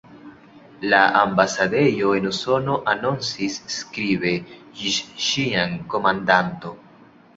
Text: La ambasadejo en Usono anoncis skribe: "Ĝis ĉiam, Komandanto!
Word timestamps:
La 0.93 1.01
ambasadejo 1.19 2.13
en 2.19 2.25
Usono 2.31 2.77
anoncis 2.93 3.59
skribe: 3.75 4.33
"Ĝis 4.81 4.99
ĉiam, 5.27 5.77
Komandanto! 5.95 6.73